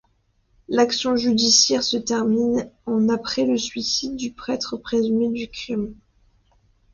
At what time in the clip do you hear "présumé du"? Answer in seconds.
4.75-5.47